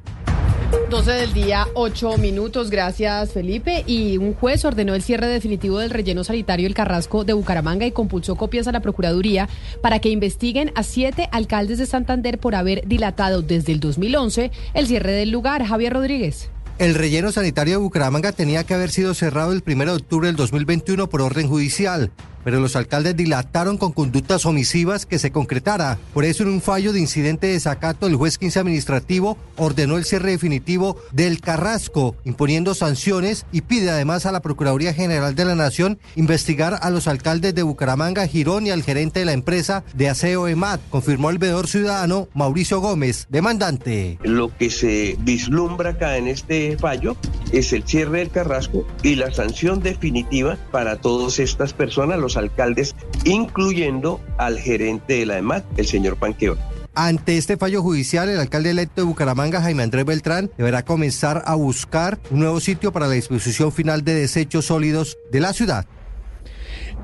12 0.89 1.12
del 1.12 1.33
día, 1.33 1.68
8 1.75 2.18
minutos. 2.18 2.69
Gracias, 2.69 3.31
Felipe. 3.31 3.83
Y 3.86 4.18
un 4.18 4.33
juez 4.33 4.65
ordenó 4.65 4.95
el 4.95 5.03
cierre 5.03 5.27
definitivo 5.27 5.77
del 5.77 5.91
relleno 5.91 6.24
sanitario 6.24 6.68
El 6.68 6.74
Carrasco 6.74 7.24
de 7.24 7.33
Bucaramanga 7.33 7.85
y 7.85 7.92
compulsó 7.92 8.35
copias 8.35 8.68
a 8.68 8.71
la 8.71 8.81
Procuraduría 8.81 9.50
para 9.81 10.00
que 10.00 10.09
investiguen 10.09 10.71
a 10.75 10.83
siete 10.83 11.30
alcaldes 11.31 11.77
de 11.77 11.85
Santander 11.85 12.39
por 12.39 12.56
haber 12.56 12.88
dilatado 12.88 13.42
desde 13.42 13.71
el 13.71 13.80
2011 13.80 14.51
el 14.74 14.88
cierre 14.88 15.12
del 15.12 15.30
lugar. 15.30 15.63
Javier 15.63 15.94
Rodríguez. 15.94 16.50
El 16.80 16.96
relleno 16.96 17.34
sanitario 17.34 17.74
de 17.74 17.84
Bucaramanga 17.84 18.31
tenía 18.31 18.64
que 18.64 18.74
haber 18.74 18.90
sido 18.90 19.14
cerrado 19.14 19.52
el 19.52 19.62
1 19.68 19.84
de 19.84 19.92
octubre 19.92 20.28
del 20.28 20.38
2021 20.38 21.10
por 21.10 21.22
orden 21.22 21.50
judicial, 21.50 22.10
pero 22.50 22.62
los 22.62 22.75
alcaldes 22.75 23.16
dilataron 23.16 23.78
con 23.78 23.92
conductas 23.92 24.44
omisivas 24.47 25.06
que 25.06 25.19
se 25.19 25.30
concretara. 25.30 26.00
Por 26.16 26.26
eso, 26.26 26.42
en 26.42 26.50
un 26.50 26.62
fallo 26.62 26.94
de 26.94 27.00
incidente 27.00 27.45
de 27.45 27.54
desacato, 27.54 28.07
el 28.07 28.16
juez 28.16 28.40
15 28.40 28.57
administrativo 28.57 29.38
ordenó 29.56 29.97
el 29.97 30.04
cierre 30.04 30.31
definitivo 30.31 30.97
del 31.12 31.42
Carrasco, 31.42 32.16
imponiendo 32.23 32.73
sanciones 32.73 33.45
y 33.52 33.62
pide 33.62 33.92
además 33.92 34.26
a 34.26 34.31
la 34.31 34.40
Procuraduría 34.40 34.95
General 34.95 35.35
de 35.35 35.45
la 35.45 35.54
Nación 35.54 36.00
investigar 36.16 36.80
a 36.81 36.90
los 36.90 37.07
alcaldes 37.07 37.54
de 37.54 37.62
Bucaramanga, 37.62 38.26
Girón 38.26 38.66
y 38.66 38.71
al 38.71 38.81
gerente 38.81 39.19
de 39.19 39.26
la 39.28 39.33
empresa 39.33 39.83
de 39.94 40.09
aseo 40.09 40.47
EMAT, 40.47 40.81
confirmó 40.90 41.30
el 41.30 41.38
veedor 41.38 41.68
ciudadano 41.68 42.30
Mauricio 42.33 42.80
Gómez, 42.80 43.28
demandante. 43.30 44.18
Lo 44.23 44.57
que 44.57 44.71
se 44.71 45.18
vislumbra 45.19 45.92
acá 45.92 46.18
en 46.18 46.28
este 46.28 46.80
fallo 46.80 47.16
es 47.51 47.73
el 47.73 47.83
cierre 47.83 48.19
del 48.19 48.29
Carrasco 48.29 48.85
y 49.03 49.15
la 49.15 49.31
sanción 49.31 49.81
definitiva 49.81 50.57
para 50.71 50.97
todas 50.97 51.39
estas 51.39 51.73
personas, 51.73 52.19
los 52.19 52.37
alcaldes, 52.37 52.95
incluyendo 53.25 54.21
al 54.37 54.59
gerente 54.59 55.13
de 55.13 55.25
la 55.25 55.37
EMAT, 55.37 55.65
el 55.77 55.87
señor 55.87 56.18
Panqueón. 56.18 56.57
Ante 56.95 57.37
este 57.37 57.56
fallo 57.56 57.81
judicial, 57.81 58.29
el 58.29 58.39
alcalde 58.39 58.71
electo 58.71 59.01
de 59.01 59.07
Bucaramanga, 59.07 59.61
Jaime 59.61 59.83
Andrés 59.83 60.06
Beltrán, 60.06 60.51
deberá 60.57 60.83
comenzar 60.83 61.44
a 61.45 61.56
buscar 61.56 62.19
un 62.29 62.39
nuevo 62.39 62.59
sitio 62.59 62.91
para 62.91 63.07
la 63.07 63.13
disposición 63.13 63.71
final 63.71 64.03
de 64.03 64.15
desechos 64.15 64.65
sólidos 64.65 65.18
de 65.31 65.39
la 65.39 65.53
ciudad. 65.53 65.85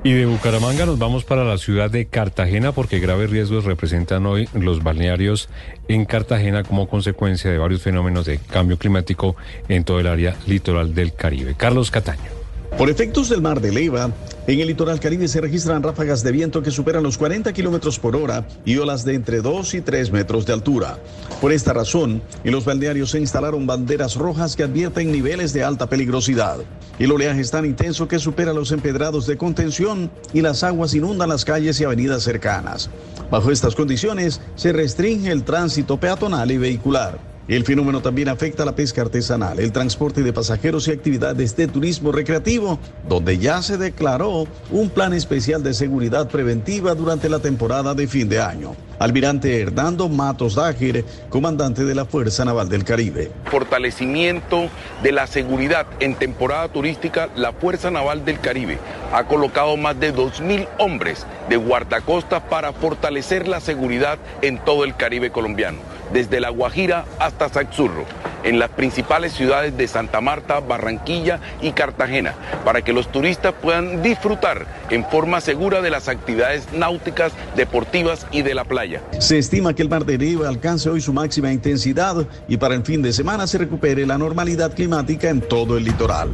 Y 0.06 0.12
de 0.12 0.24
Bucaramanga 0.24 0.86
nos 0.86 1.00
vamos 1.00 1.24
para 1.24 1.42
la 1.42 1.58
ciudad 1.58 1.90
de 1.90 2.06
Cartagena 2.06 2.70
porque 2.70 3.00
graves 3.00 3.28
riesgos 3.28 3.64
representan 3.64 4.24
hoy 4.24 4.48
los 4.54 4.84
balnearios 4.84 5.48
en 5.88 6.04
Cartagena 6.04 6.62
como 6.62 6.88
consecuencia 6.88 7.50
de 7.50 7.58
varios 7.58 7.82
fenómenos 7.82 8.24
de 8.24 8.38
cambio 8.38 8.78
climático 8.78 9.34
en 9.68 9.82
todo 9.82 9.98
el 9.98 10.06
área 10.06 10.36
litoral 10.46 10.94
del 10.94 11.12
Caribe. 11.12 11.56
Carlos 11.56 11.90
Cataño. 11.90 12.35
Por 12.78 12.90
efectos 12.90 13.30
del 13.30 13.40
mar 13.40 13.62
de 13.62 13.72
Leva, 13.72 14.10
En 14.46 14.60
el 14.60 14.68
litoral 14.68 15.00
caribe 15.00 15.26
se 15.26 15.40
registran 15.40 15.82
ráfagas 15.82 16.22
de 16.22 16.30
viento 16.30 16.62
que 16.62 16.70
superan 16.70 17.02
los 17.02 17.18
40 17.18 17.52
kilómetros 17.52 17.98
por 17.98 18.14
hora 18.14 18.46
y 18.64 18.76
olas 18.76 19.04
de 19.04 19.14
entre 19.14 19.40
2 19.40 19.74
y 19.74 19.80
3 19.80 20.12
metros 20.12 20.46
de 20.46 20.52
altura. 20.52 20.98
Por 21.40 21.52
esta 21.52 21.72
razón, 21.72 22.22
en 22.44 22.52
los 22.52 22.64
balnearios 22.64 23.10
se 23.10 23.18
instalaron 23.18 23.66
banderas 23.66 24.14
rojas 24.14 24.54
que 24.54 24.62
advierten 24.62 25.10
niveles 25.10 25.52
de 25.52 25.64
alta 25.64 25.88
peligrosidad. 25.88 26.58
El 27.00 27.10
oleaje 27.10 27.40
es 27.40 27.50
tan 27.50 27.64
intenso 27.64 28.06
que 28.06 28.20
supera 28.20 28.52
los 28.52 28.70
empedrados 28.70 29.26
de 29.26 29.36
contención 29.36 30.12
y 30.32 30.42
las 30.42 30.62
aguas 30.62 30.94
inundan 30.94 31.30
las 31.30 31.44
calles 31.44 31.80
y 31.80 31.84
avenidas 31.84 32.22
cercanas. 32.22 32.88
Bajo 33.30 33.50
estas 33.50 33.74
condiciones, 33.74 34.40
se 34.54 34.72
restringe 34.72 35.32
el 35.32 35.42
tránsito 35.42 35.98
peatonal 35.98 36.52
y 36.52 36.58
vehicular. 36.58 37.35
El 37.48 37.64
fenómeno 37.64 38.02
también 38.02 38.28
afecta 38.28 38.64
a 38.64 38.66
la 38.66 38.74
pesca 38.74 39.02
artesanal, 39.02 39.60
el 39.60 39.70
transporte 39.70 40.24
de 40.24 40.32
pasajeros 40.32 40.88
y 40.88 40.90
actividades 40.90 41.54
de 41.54 41.68
turismo 41.68 42.10
recreativo, 42.10 42.80
donde 43.08 43.38
ya 43.38 43.62
se 43.62 43.76
declaró 43.78 44.48
un 44.72 44.90
plan 44.90 45.12
especial 45.12 45.62
de 45.62 45.72
seguridad 45.72 46.28
preventiva 46.28 46.96
durante 46.96 47.28
la 47.28 47.38
temporada 47.38 47.94
de 47.94 48.08
fin 48.08 48.28
de 48.28 48.40
año. 48.40 48.74
Almirante 48.98 49.60
Hernando 49.60 50.08
Matos 50.08 50.56
Dájer, 50.56 51.04
comandante 51.28 51.84
de 51.84 51.94
la 51.94 52.04
Fuerza 52.04 52.44
Naval 52.44 52.68
del 52.68 52.82
Caribe. 52.82 53.30
Fortalecimiento 53.44 54.68
de 55.04 55.12
la 55.12 55.28
seguridad 55.28 55.86
en 56.00 56.16
temporada 56.16 56.66
turística, 56.68 57.28
la 57.36 57.52
Fuerza 57.52 57.92
Naval 57.92 58.24
del 58.24 58.40
Caribe 58.40 58.78
ha 59.12 59.22
colocado 59.28 59.76
más 59.76 60.00
de 60.00 60.12
2.000 60.12 60.66
hombres 60.78 61.24
de 61.48 61.56
guardacosta 61.58 62.48
para 62.48 62.72
fortalecer 62.72 63.46
la 63.46 63.60
seguridad 63.60 64.18
en 64.42 64.58
todo 64.64 64.82
el 64.82 64.96
Caribe 64.96 65.30
colombiano 65.30 65.95
desde 66.12 66.40
La 66.40 66.50
Guajira 66.50 67.04
hasta 67.20 67.48
Saxurro, 67.48 68.04
en 68.42 68.58
las 68.58 68.70
principales 68.70 69.32
ciudades 69.32 69.76
de 69.76 69.86
Santa 69.86 70.20
Marta, 70.20 70.60
Barranquilla 70.60 71.40
y 71.62 71.72
Cartagena, 71.72 72.34
para 72.64 72.82
que 72.82 72.92
los 72.92 73.10
turistas 73.12 73.54
puedan 73.54 74.02
disfrutar 74.02 74.66
en 74.90 75.04
forma 75.04 75.40
segura 75.40 75.82
de 75.82 75.90
las 75.90 76.08
actividades 76.08 76.72
náuticas, 76.72 77.32
deportivas 77.54 78.26
y 78.32 78.42
de 78.42 78.54
la 78.54 78.64
playa. 78.64 79.02
Se 79.20 79.38
estima 79.38 79.72
que 79.74 79.82
el 79.82 79.88
Mar 79.88 80.04
de 80.04 80.16
Caribe 80.16 80.46
alcance 80.46 80.88
hoy 80.88 81.02
su 81.02 81.12
máxima 81.12 81.52
intensidad 81.52 82.26
y 82.48 82.56
para 82.56 82.74
el 82.74 82.82
fin 82.84 83.02
de 83.02 83.12
semana 83.12 83.46
se 83.46 83.58
recupere 83.58 84.06
la 84.06 84.16
normalidad 84.16 84.74
climática 84.74 85.28
en 85.28 85.42
todo 85.42 85.76
el 85.76 85.84
litoral. 85.84 86.30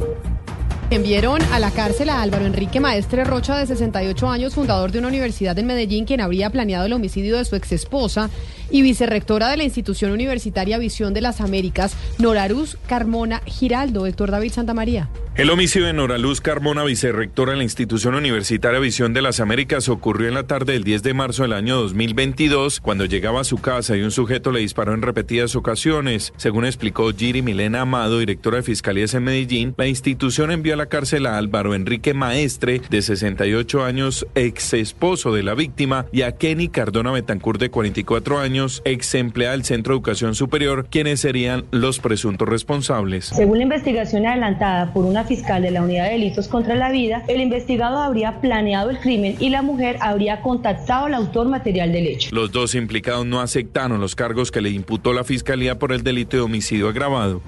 Enviaron 0.89 1.41
a 1.51 1.59
la 1.59 1.71
cárcel 1.71 2.09
a 2.09 2.21
Álvaro 2.21 2.45
Enrique 2.45 2.79
Maestre 2.79 3.23
Rocha, 3.23 3.57
de 3.57 3.65
68 3.65 4.29
años, 4.29 4.53
fundador 4.53 4.91
de 4.91 4.99
una 4.99 5.09
universidad 5.09 5.57
en 5.57 5.65
Medellín, 5.65 6.05
quien 6.05 6.21
habría 6.21 6.49
planeado 6.49 6.85
el 6.85 6.93
homicidio 6.93 7.35
de 7.35 7.45
su 7.45 7.55
exesposa 7.55 8.29
y 8.73 8.81
vicerrectora 8.81 9.49
de 9.49 9.57
la 9.57 9.63
institución 9.63 10.11
universitaria 10.11 10.79
Visión 10.79 11.13
de 11.13 11.21
las 11.21 11.41
Américas, 11.41 11.95
Noraruz 12.17 12.77
Carmona 12.87 13.41
Giraldo. 13.45 14.07
Héctor 14.07 14.31
David 14.31 14.51
Santamaría. 14.51 15.09
El 15.35 15.49
homicidio 15.49 15.87
de 15.87 15.93
Noraluz 15.93 16.41
Carmona, 16.41 16.83
vicerrectora 16.83 17.53
de 17.53 17.57
la 17.57 17.63
institución 17.63 18.13
universitaria 18.13 18.79
Visión 18.79 19.13
de 19.13 19.23
las 19.23 19.39
Américas, 19.39 19.89
ocurrió 19.89 20.27
en 20.27 20.35
la 20.35 20.45
tarde 20.45 20.73
del 20.73 20.83
10 20.83 21.01
de 21.01 21.13
marzo 21.15 21.41
del 21.41 21.53
año 21.53 21.75
2022, 21.77 22.79
cuando 22.79 23.05
llegaba 23.05 23.41
a 23.41 23.43
su 23.43 23.57
casa 23.57 23.97
y 23.97 24.01
un 24.01 24.11
sujeto 24.11 24.51
le 24.51 24.59
disparó 24.59 24.93
en 24.93 25.01
repetidas 25.01 25.55
ocasiones. 25.55 26.33
Según 26.37 26.65
explicó 26.65 27.11
Giri 27.11 27.41
Milena 27.41 27.81
Amado, 27.81 28.19
directora 28.19 28.57
de 28.57 28.63
Fiscalías 28.63 29.15
en 29.15 29.23
Medellín, 29.23 29.73
la 29.75 29.87
institución 29.87 30.51
envió 30.51 30.75
a 30.75 30.77
la 30.77 30.85
cárcel 30.85 31.25
a 31.25 31.37
Álvaro 31.39 31.73
Enrique 31.73 32.13
Maestre, 32.13 32.81
de 32.91 33.01
68 33.01 33.83
años, 33.83 34.27
ex 34.35 34.73
esposo 34.73 35.33
de 35.33 35.41
la 35.41 35.55
víctima, 35.55 36.05
y 36.11 36.21
a 36.21 36.33
Kenny 36.33 36.67
Cardona 36.67 37.11
Betancourt, 37.11 37.59
de 37.59 37.71
44 37.71 38.37
años, 38.37 38.62
ex 38.85 39.15
empleada 39.15 39.53
del 39.53 39.63
Centro 39.63 39.93
de 39.93 39.97
Educación 39.97 40.35
Superior, 40.35 40.87
quienes 40.89 41.19
serían 41.21 41.65
los 41.71 41.99
presuntos 41.99 42.47
responsables. 42.47 43.25
Según 43.25 43.57
la 43.57 43.63
investigación 43.63 44.25
adelantada 44.25 44.93
por 44.93 45.05
una 45.05 45.23
fiscal 45.23 45.61
de 45.61 45.71
la 45.71 45.81
Unidad 45.81 46.05
de 46.05 46.11
Delitos 46.11 46.47
contra 46.47 46.75
la 46.75 46.91
Vida, 46.91 47.23
el 47.27 47.41
investigado 47.41 47.97
habría 47.99 48.41
planeado 48.41 48.89
el 48.89 48.99
crimen 48.99 49.35
y 49.39 49.49
la 49.49 49.61
mujer 49.61 49.97
habría 50.01 50.41
contactado 50.41 51.05
al 51.05 51.13
autor 51.13 51.47
material 51.49 51.91
del 51.91 52.07
hecho. 52.07 52.29
Los 52.33 52.51
dos 52.51 52.75
implicados 52.75 53.25
no 53.25 53.41
aceptaron 53.41 53.99
los 53.99 54.15
cargos 54.15 54.51
que 54.51 54.61
le 54.61 54.69
imputó 54.69 55.13
la 55.13 55.23
Fiscalía 55.23 55.77
por 55.79 55.91
el 55.91 56.03
delito 56.03 56.37
de 56.37 56.43
homicidio 56.43 56.87
agravado. 56.87 57.41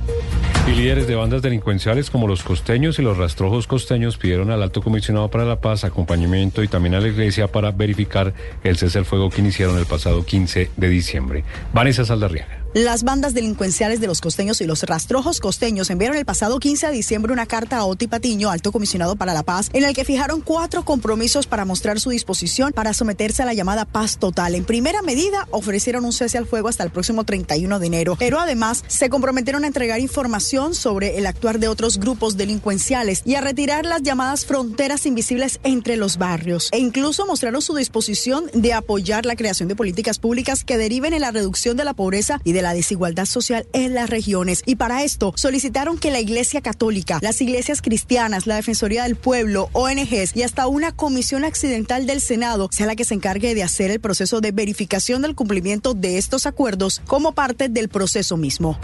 Y 0.67 0.71
líderes 0.71 1.05
de 1.05 1.13
bandas 1.13 1.43
delincuenciales 1.43 2.09
como 2.09 2.27
los 2.27 2.41
costeños 2.41 2.97
y 2.97 3.03
los 3.03 3.17
rastrojos 3.17 3.67
costeños 3.67 4.17
pidieron 4.17 4.49
al 4.49 4.63
alto 4.63 4.81
comisionado 4.81 5.29
para 5.29 5.45
la 5.45 5.61
paz 5.61 5.83
acompañamiento 5.83 6.63
y 6.63 6.67
también 6.67 6.95
a 6.95 6.99
la 6.99 7.07
iglesia 7.07 7.47
para 7.47 7.71
verificar 7.71 8.33
el 8.63 8.75
cese 8.75 8.97
al 8.97 9.05
fuego 9.05 9.29
que 9.29 9.41
iniciaron 9.41 9.77
el 9.77 9.85
pasado 9.85 10.25
15 10.25 10.71
de 10.75 10.89
diciembre. 10.89 11.43
Vanessa 11.71 12.03
Saldarriaga. 12.03 12.64
Las 12.75 13.03
bandas 13.03 13.33
delincuenciales 13.33 14.01
de 14.01 14.07
los 14.07 14.19
costeños 14.19 14.59
y 14.59 14.65
los 14.65 14.83
rastrojos 14.83 15.39
costeños 15.39 15.89
enviaron 15.89 16.17
el 16.17 16.25
pasado 16.25 16.59
15 16.59 16.87
de 16.87 16.91
diciembre 16.91 17.31
una 17.31 17.45
carta 17.45 17.77
a 17.77 17.85
Oti 17.85 18.07
Patiño, 18.07 18.51
alto 18.51 18.73
comisionado 18.73 19.15
para 19.15 19.33
la 19.33 19.43
paz, 19.43 19.69
en 19.71 19.85
el 19.85 19.95
que 19.95 20.03
fijaron 20.03 20.41
cuatro 20.41 20.83
compromisos 20.83 21.47
para 21.47 21.63
mostrar 21.63 22.01
su 22.01 22.09
disposición 22.09 22.73
para 22.73 22.93
someterse 22.93 23.43
a 23.43 23.45
la 23.45 23.53
llamada 23.53 23.85
paz 23.85 24.17
total. 24.17 24.55
En 24.55 24.65
primera 24.65 25.01
medida, 25.01 25.47
ofrecieron 25.51 26.03
un 26.03 26.11
cese 26.11 26.37
al 26.37 26.47
fuego 26.47 26.67
hasta 26.67 26.83
el 26.83 26.89
próximo 26.89 27.23
31 27.23 27.79
de 27.79 27.87
enero, 27.87 28.17
pero 28.19 28.41
además 28.41 28.83
se 28.87 29.07
comprometieron 29.07 29.63
a 29.63 29.67
entregar 29.67 30.01
información 30.01 30.75
sobre 30.75 31.17
el 31.17 31.27
actuar 31.27 31.59
de 31.59 31.69
otros 31.69 31.97
grupos 31.97 32.35
delincuenciales 32.35 33.21
y 33.23 33.35
a 33.35 33.41
retirar 33.41 33.85
las 33.85 34.03
llamadas 34.03 34.45
fronteras 34.45 35.05
invisibles 35.05 35.61
entre 35.63 35.95
los 35.95 36.17
barrios. 36.17 36.67
E 36.73 36.79
incluso 36.79 37.25
mostraron 37.25 37.61
su 37.61 37.73
disposición 37.73 38.51
de 38.53 38.73
apoyar 38.73 39.25
la 39.25 39.37
creación 39.37 39.69
de 39.69 39.77
políticas 39.77 40.19
públicas 40.19 40.65
que 40.65 40.77
deriven 40.77 41.13
en 41.13 41.21
la 41.21 41.31
reducción 41.31 41.77
de 41.77 41.85
la 41.85 41.93
pobreza 41.93 42.41
y 42.43 42.51
de 42.51 42.64
la 42.65 42.73
desigualdad 42.73 43.27
social 43.27 43.67
en 43.73 43.93
las 43.93 44.09
regiones. 44.09 44.63
Y 44.65 44.75
para 44.75 45.03
esto 45.03 45.33
solicitaron 45.35 45.99
que 45.99 46.09
la 46.09 46.19
Iglesia 46.19 46.61
Católica, 46.61 47.19
las 47.21 47.39
iglesias 47.39 47.83
cristianas, 47.83 48.47
la 48.47 48.55
Defensoría 48.55 49.03
del 49.03 49.15
Pueblo, 49.15 49.69
ONGs 49.73 50.35
y 50.35 50.41
hasta 50.41 50.65
una 50.65 50.91
comisión 50.91 51.45
accidental 51.45 52.07
del 52.07 52.21
Senado 52.21 52.69
sea 52.71 52.87
la 52.87 52.95
que 52.95 53.05
se 53.05 53.13
encargue 53.13 53.53
de 53.53 53.61
hacer 53.61 53.91
el 53.91 53.99
proceso 53.99 54.41
de 54.41 54.51
verificación 54.51 55.21
del 55.21 55.35
cumplimiento 55.35 55.93
de 55.93 56.17
estos 56.17 56.47
acuerdos 56.47 57.03
como 57.05 57.33
parte 57.33 57.69
del 57.69 57.87
proceso 57.87 58.35
mismo. 58.35 58.79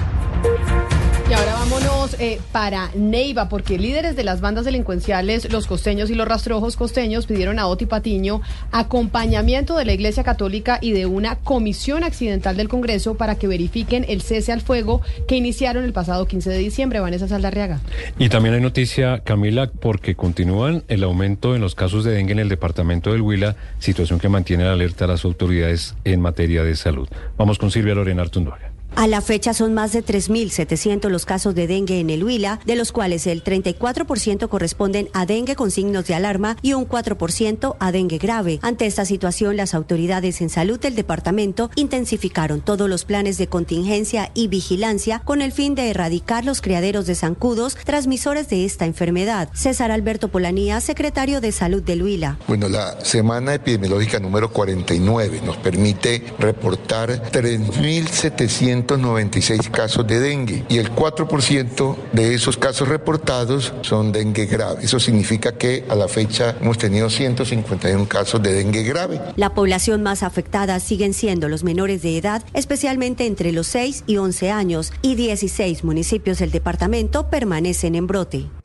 Eh, 2.23 2.39
para 2.51 2.91
Neiva, 2.93 3.49
porque 3.49 3.79
líderes 3.79 4.15
de 4.15 4.23
las 4.23 4.41
bandas 4.41 4.63
delincuenciales, 4.63 5.51
los 5.51 5.65
costeños 5.65 6.11
y 6.11 6.13
los 6.13 6.27
rastrojos 6.27 6.77
costeños, 6.77 7.25
pidieron 7.25 7.57
a 7.57 7.65
Oti 7.65 7.87
Patiño 7.87 8.43
acompañamiento 8.71 9.75
de 9.75 9.85
la 9.85 9.93
Iglesia 9.93 10.23
Católica 10.23 10.77
y 10.83 10.91
de 10.91 11.07
una 11.07 11.37
comisión 11.37 12.03
accidental 12.03 12.57
del 12.57 12.69
Congreso 12.69 13.15
para 13.15 13.39
que 13.39 13.47
verifiquen 13.47 14.05
el 14.07 14.21
cese 14.21 14.51
al 14.51 14.61
fuego 14.61 15.01
que 15.27 15.35
iniciaron 15.35 15.83
el 15.83 15.93
pasado 15.93 16.27
15 16.27 16.51
de 16.51 16.57
diciembre. 16.59 16.99
Vanessa 16.99 17.27
Saldarriaga. 17.27 17.79
Y 18.19 18.29
también 18.29 18.53
hay 18.53 18.61
noticia, 18.61 19.21
Camila, 19.21 19.71
porque 19.71 20.13
continúan 20.13 20.83
el 20.89 21.01
aumento 21.01 21.55
en 21.55 21.61
los 21.61 21.73
casos 21.73 22.03
de 22.03 22.11
dengue 22.11 22.33
en 22.33 22.39
el 22.39 22.49
departamento 22.49 23.13
del 23.13 23.23
Huila, 23.23 23.55
situación 23.79 24.19
que 24.19 24.29
mantiene 24.29 24.65
alerta 24.65 25.05
a 25.05 25.07
las 25.07 25.25
autoridades 25.25 25.95
en 26.03 26.21
materia 26.21 26.63
de 26.63 26.75
salud. 26.75 27.09
Vamos 27.35 27.57
con 27.57 27.71
Silvia 27.71 27.95
Lorena 27.95 28.21
Artunduaga. 28.21 28.70
A 28.95 29.07
la 29.07 29.21
fecha 29.21 29.53
son 29.53 29.73
más 29.73 29.93
de 29.93 30.03
3.700 30.03 31.09
los 31.09 31.25
casos 31.25 31.55
de 31.55 31.65
dengue 31.65 31.99
en 31.99 32.09
el 32.09 32.23
Huila, 32.23 32.59
de 32.65 32.75
los 32.75 32.91
cuales 32.91 33.25
el 33.25 33.43
34% 33.43 34.49
corresponden 34.49 35.09
a 35.13 35.25
dengue 35.25 35.55
con 35.55 35.71
signos 35.71 36.05
de 36.07 36.13
alarma 36.13 36.57
y 36.61 36.73
un 36.73 36.87
4% 36.87 37.75
a 37.79 37.91
dengue 37.91 38.17
grave. 38.17 38.59
Ante 38.61 38.85
esta 38.85 39.05
situación, 39.05 39.57
las 39.57 39.73
autoridades 39.73 40.41
en 40.41 40.49
salud 40.49 40.79
del 40.79 40.95
departamento 40.95 41.71
intensificaron 41.75 42.61
todos 42.61 42.89
los 42.89 43.05
planes 43.05 43.37
de 43.37 43.47
contingencia 43.47 44.29
y 44.33 44.49
vigilancia 44.49 45.21
con 45.25 45.41
el 45.41 45.51
fin 45.51 45.73
de 45.73 45.89
erradicar 45.89 46.45
los 46.45 46.61
criaderos 46.61 47.05
de 47.05 47.15
zancudos 47.15 47.75
transmisores 47.75 48.49
de 48.49 48.65
esta 48.65 48.85
enfermedad. 48.85 49.49
César 49.53 49.91
Alberto 49.91 50.27
Polanía, 50.27 50.81
secretario 50.81 51.41
de 51.41 51.51
Salud 51.51 51.81
del 51.81 52.03
Huila. 52.03 52.37
Bueno, 52.47 52.67
la 52.67 53.03
semana 53.03 53.53
epidemiológica 53.53 54.19
número 54.19 54.51
49 54.51 55.41
nos 55.45 55.57
permite 55.57 56.23
reportar 56.39 57.31
3.700 57.31 58.80
296 58.85 59.69
casos 59.69 60.05
de 60.07 60.19
dengue 60.19 60.63
y 60.69 60.77
el 60.77 60.93
4% 60.93 61.95
de 62.13 62.33
esos 62.33 62.57
casos 62.57 62.87
reportados 62.87 63.73
son 63.81 64.11
dengue 64.11 64.45
grave. 64.45 64.83
Eso 64.83 64.99
significa 64.99 65.53
que 65.53 65.85
a 65.89 65.95
la 65.95 66.07
fecha 66.07 66.55
hemos 66.61 66.77
tenido 66.77 67.09
151 67.09 68.07
casos 68.07 68.41
de 68.41 68.53
dengue 68.53 68.83
grave. 68.83 69.21
La 69.35 69.53
población 69.53 70.03
más 70.03 70.23
afectada 70.23 70.79
siguen 70.79 71.13
siendo 71.13 71.49
los 71.49 71.63
menores 71.63 72.01
de 72.01 72.17
edad, 72.17 72.43
especialmente 72.53 73.25
entre 73.25 73.51
los 73.51 73.67
6 73.67 74.03
y 74.07 74.17
11 74.17 74.51
años, 74.51 74.93
y 75.01 75.15
16 75.15 75.83
municipios 75.83 76.39
del 76.39 76.51
departamento 76.51 77.29
permanecen 77.29 77.95
en 77.95 78.07
brote. 78.07 78.60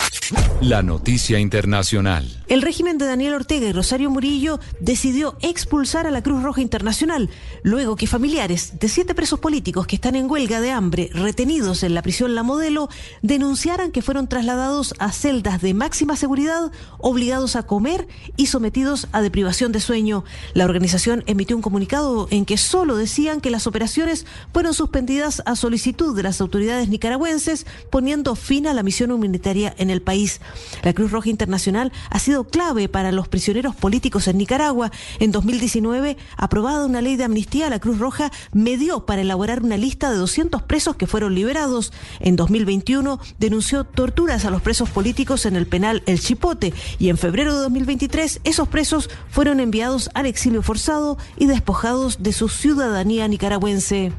La 0.60 0.82
noticia 0.82 1.38
internacional. 1.38 2.42
El 2.48 2.62
régimen 2.62 2.98
de 2.98 3.06
Daniel 3.06 3.34
Ortega 3.34 3.68
y 3.68 3.72
Rosario 3.72 4.10
Murillo 4.10 4.58
decidió 4.80 5.36
expulsar 5.40 6.06
a 6.06 6.10
la 6.10 6.22
Cruz 6.22 6.42
Roja 6.42 6.60
Internacional, 6.60 7.30
luego 7.62 7.94
que 7.96 8.06
familiares 8.06 8.78
de 8.80 8.88
siete 8.88 9.14
presos 9.14 9.38
políticos 9.38 9.86
que 9.86 9.96
están 9.96 10.16
en 10.16 10.30
huelga 10.30 10.60
de 10.60 10.72
hambre, 10.72 11.10
retenidos 11.12 11.82
en 11.82 11.94
la 11.94 12.02
prisión 12.02 12.34
La 12.34 12.42
Modelo, 12.42 12.88
denunciaran 13.22 13.92
que 13.92 14.02
fueron 14.02 14.28
trasladados 14.28 14.94
a 14.98 15.12
celdas 15.12 15.60
de 15.60 15.74
máxima 15.74 16.16
seguridad, 16.16 16.72
obligados 16.98 17.54
a 17.54 17.64
comer 17.64 18.08
y 18.36 18.46
sometidos 18.46 19.08
a 19.12 19.22
deprivación 19.22 19.70
de 19.70 19.80
sueño. 19.80 20.24
La 20.54 20.64
organización 20.64 21.22
emitió 21.26 21.54
un 21.54 21.62
comunicado 21.62 22.26
en 22.30 22.44
que 22.44 22.56
solo 22.56 22.96
decían 22.96 23.40
que 23.40 23.50
las 23.50 23.66
operaciones 23.66 24.26
fueron 24.52 24.74
suspendidas 24.74 25.42
a 25.46 25.56
solicitud 25.56 26.16
de 26.16 26.22
las 26.22 26.40
autoridades 26.40 26.88
nicaragüenses, 26.88 27.66
poniendo 27.90 28.34
fin 28.34 28.66
a 28.66 28.74
la 28.74 28.82
misión 28.82 29.12
humanitaria 29.12 29.74
en 29.78 29.90
el 29.90 30.02
país 30.02 30.15
La 30.82 30.92
Cruz 30.92 31.10
Roja 31.10 31.28
Internacional 31.28 31.92
ha 32.10 32.18
sido 32.18 32.44
clave 32.44 32.88
para 32.88 33.12
los 33.12 33.28
prisioneros 33.28 33.74
políticos 33.74 34.28
en 34.28 34.38
Nicaragua. 34.38 34.90
En 35.18 35.30
2019, 35.32 36.16
aprobada 36.36 36.86
una 36.86 37.02
ley 37.02 37.16
de 37.16 37.24
amnistía, 37.24 37.68
la 37.68 37.80
Cruz 37.80 37.98
Roja 37.98 38.30
medió 38.52 39.04
para 39.04 39.22
elaborar 39.22 39.62
una 39.62 39.76
lista 39.76 40.10
de 40.10 40.16
200 40.16 40.62
presos 40.62 40.96
que 40.96 41.06
fueron 41.06 41.34
liberados. 41.34 41.92
En 42.20 42.36
2021 42.36 43.20
denunció 43.38 43.84
torturas 43.84 44.44
a 44.44 44.50
los 44.50 44.62
presos 44.62 44.88
políticos 44.88 45.46
en 45.46 45.56
el 45.56 45.66
penal 45.66 46.02
El 46.06 46.20
Chipote 46.20 46.72
y 46.98 47.08
en 47.08 47.18
febrero 47.18 47.54
de 47.54 47.60
2023 47.60 48.40
esos 48.44 48.68
presos 48.68 49.10
fueron 49.28 49.60
enviados 49.60 50.10
al 50.14 50.26
exilio 50.26 50.62
forzado 50.62 51.18
y 51.36 51.46
despojados 51.46 52.22
de 52.22 52.32
su 52.32 52.48
ciudadanía 52.48 53.28
nicaragüense. 53.28 54.12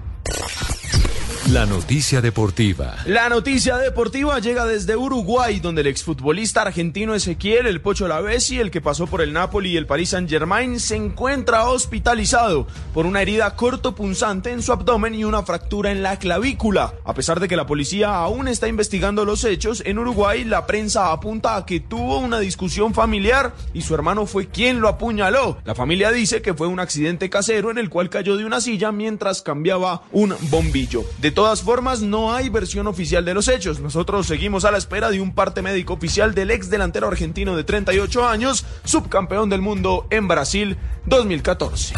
La 1.54 1.66
noticia 1.66 2.20
deportiva. 2.20 2.98
La 3.06 3.30
noticia 3.30 3.78
deportiva 3.78 4.38
llega 4.40 4.66
desde 4.66 4.98
Uruguay, 4.98 5.62
donde 5.62 5.80
el 5.80 5.88
exfutbolista 5.88 6.64
argentino 6.64 7.16
Ezequiel 7.16 7.68
El 7.68 7.80
Pocho 7.80 8.06
Lavesi, 8.06 8.60
el 8.60 8.70
que 8.70 8.82
pasó 8.82 9.08
por 9.08 9.22
el 9.22 9.32
Napoli 9.32 9.70
y 9.72 9.78
el 9.78 9.86
Paris 9.86 10.10
Saint-Germain, 10.10 10.78
se 10.82 10.98
encuentra 10.98 11.70
hospitalizado 11.70 12.68
por 12.94 13.06
una 13.06 13.22
herida 13.22 13.56
cortopunzante 13.56 14.52
en 14.52 14.62
su 14.62 14.74
abdomen 14.74 15.16
y 15.16 15.24
una 15.24 15.44
fractura 15.44 15.90
en 15.90 16.04
la 16.04 16.20
clavícula. 16.20 16.96
A 17.06 17.14
pesar 17.14 17.40
de 17.40 17.48
que 17.48 17.56
la 17.56 17.66
policía 17.66 18.14
aún 18.16 18.50
está 18.50 18.68
investigando 18.68 19.24
los 19.24 19.46
hechos, 19.46 19.82
en 19.86 20.00
Uruguay 20.00 20.44
la 20.44 20.68
prensa 20.68 21.14
apunta 21.14 21.56
a 21.56 21.66
que 21.66 21.80
tuvo 21.80 22.18
una 22.18 22.42
discusión 22.42 22.94
familiar 22.94 23.56
y 23.74 23.84
su 23.84 23.96
hermano 23.96 24.26
fue 24.26 24.48
quien 24.48 24.82
lo 24.82 24.90
apuñaló. 24.90 25.60
La 25.64 25.76
familia 25.76 26.12
dice 26.12 26.42
que 26.42 26.54
fue 26.54 26.68
un 26.68 26.82
accidente 26.82 27.30
casero 27.30 27.72
en 27.72 27.78
el 27.78 27.90
cual 27.90 28.10
cayó 28.10 28.36
de 28.36 28.44
una 28.44 28.60
silla 28.60 28.92
mientras 28.92 29.42
cambiaba 29.42 30.02
un 30.12 30.36
bombillo. 30.50 31.06
De 31.22 31.37
todas 31.38 31.62
formas, 31.62 32.02
no 32.02 32.34
hay 32.34 32.50
versión 32.50 32.88
oficial 32.88 33.24
de 33.24 33.36
los 33.36 33.48
hechos. 33.48 33.80
Nosotros 33.80 34.26
seguimos 34.26 34.66
a 34.66 34.72
la 34.72 34.80
espera 34.80 35.12
de 35.12 35.22
un 35.22 35.36
parte 35.36 35.62
médico 35.62 35.94
oficial 35.94 36.34
del 36.34 36.50
ex 36.50 36.72
delantero 36.72 37.08
argentino 37.08 37.56
de 37.56 37.64
38 37.64 38.28
años, 38.28 38.66
subcampeón 38.86 39.48
del 39.48 39.62
mundo 39.62 40.08
en 40.10 40.28
Brasil 40.28 40.78
2014. 41.06 41.94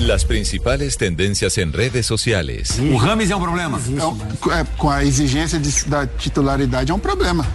Las 0.00 0.26
principales 0.26 0.98
tendencias 0.98 1.56
en 1.56 1.72
redes 1.72 2.04
sociales. 2.04 2.78
O 2.92 2.98
Rames 2.98 3.30
é 3.30 3.36
um 3.36 3.40
problema. 3.40 3.80
Com 4.76 4.90
a 4.90 5.02
exigência 5.02 5.58
de, 5.58 5.84
da 5.86 6.06
titularidade 6.06 6.92
é 6.92 6.94
um 6.94 6.98
problema. 6.98 7.46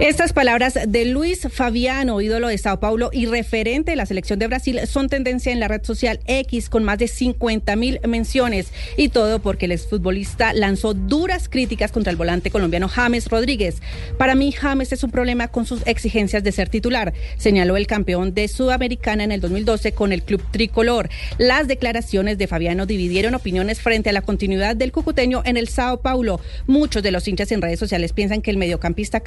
Estas 0.00 0.32
palabras 0.32 0.78
de 0.88 1.04
Luis 1.04 1.46
Fabiano, 1.50 2.20
ídolo 2.20 2.48
de 2.48 2.58
Sao 2.58 2.80
Paulo 2.80 3.10
y 3.12 3.26
referente 3.26 3.92
de 3.92 3.96
la 3.96 4.06
selección 4.06 4.38
de 4.38 4.48
Brasil, 4.48 4.80
son 4.86 5.08
tendencia 5.08 5.52
en 5.52 5.60
la 5.60 5.68
red 5.68 5.84
social 5.84 6.18
X 6.26 6.68
con 6.68 6.82
más 6.82 6.98
de 6.98 7.08
50 7.08 7.76
mil 7.76 8.00
menciones. 8.06 8.72
Y 8.96 9.10
todo 9.10 9.38
porque 9.38 9.66
el 9.66 9.72
exfutbolista 9.72 10.52
lanzó 10.54 10.94
duras 10.94 11.48
críticas 11.48 11.92
contra 11.92 12.10
el 12.10 12.16
volante 12.16 12.50
colombiano 12.50 12.88
James 12.88 13.28
Rodríguez. 13.28 13.80
Para 14.18 14.34
mí, 14.34 14.50
James 14.52 14.92
es 14.92 15.04
un 15.04 15.10
problema 15.10 15.48
con 15.48 15.66
sus 15.66 15.86
exigencias 15.86 16.42
de 16.42 16.52
ser 16.52 16.68
titular, 16.68 17.12
señaló 17.36 17.76
el 17.76 17.86
campeón 17.86 18.34
de 18.34 18.48
Sudamericana 18.48 19.24
en 19.24 19.32
el 19.32 19.40
2012 19.40 19.92
con 19.92 20.12
el 20.12 20.22
club 20.22 20.42
tricolor. 20.50 21.08
Las 21.38 21.68
declaraciones 21.68 22.38
de 22.38 22.46
Fabiano 22.46 22.86
dividieron 22.86 23.34
opiniones 23.34 23.80
frente 23.80 24.10
a 24.10 24.12
la 24.12 24.22
continuidad 24.22 24.74
del 24.74 24.92
cucuteño 24.92 25.42
en 25.44 25.56
el 25.56 25.68
Sao 25.68 26.00
Paulo. 26.00 26.40
Muchos 26.66 27.02
de 27.02 27.12
los 27.12 27.28
hinchas 27.28 27.52
en 27.52 27.62
redes 27.62 27.78
sociales 27.78 28.12
piensan 28.12 28.42
que 28.42 28.50
el 28.50 28.56
mediocampista 28.56 29.20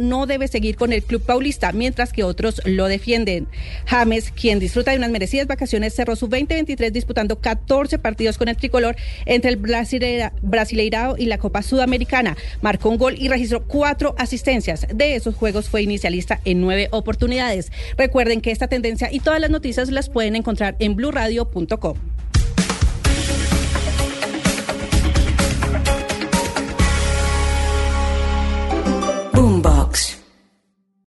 no 0.00 0.26
debe 0.26 0.48
seguir 0.48 0.76
con 0.76 0.92
el 0.92 1.02
club 1.02 1.22
paulista, 1.22 1.72
mientras 1.72 2.12
que 2.12 2.24
otros 2.24 2.60
lo 2.64 2.86
defienden. 2.86 3.46
James, 3.86 4.32
quien 4.32 4.58
disfruta 4.58 4.90
de 4.90 4.98
unas 4.98 5.10
merecidas 5.10 5.46
vacaciones, 5.46 5.94
cerró 5.94 6.16
su 6.16 6.26
2023 6.26 6.92
disputando 6.92 7.40
14 7.40 7.98
partidos 7.98 8.36
con 8.38 8.48
el 8.48 8.56
tricolor 8.56 8.96
entre 9.24 9.50
el 9.50 9.56
Brasileirao 9.56 11.16
y 11.16 11.26
la 11.26 11.38
Copa 11.38 11.62
Sudamericana. 11.62 12.36
Marcó 12.60 12.88
un 12.88 12.98
gol 12.98 13.14
y 13.18 13.28
registró 13.28 13.64
cuatro 13.66 14.14
asistencias. 14.18 14.86
De 14.92 15.14
esos 15.14 15.34
juegos 15.36 15.68
fue 15.68 15.82
inicialista 15.82 16.40
en 16.44 16.60
nueve 16.60 16.88
oportunidades. 16.90 17.70
Recuerden 17.96 18.40
que 18.40 18.50
esta 18.50 18.68
tendencia 18.68 19.10
y 19.12 19.20
todas 19.20 19.40
las 19.40 19.50
noticias 19.50 19.90
las 19.90 20.10
pueden 20.10 20.36
encontrar 20.36 20.76
en 20.80 20.96
blurradio.com. 20.96 22.17